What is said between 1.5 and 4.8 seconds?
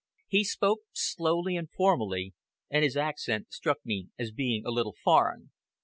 and formally, and his accent struck me as being a